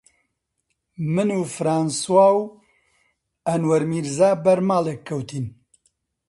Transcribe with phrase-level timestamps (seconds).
[1.13, 2.41] من و فڕانسوا و
[3.47, 5.45] ئەنوەر میرزا بەر ماڵێک کەوتین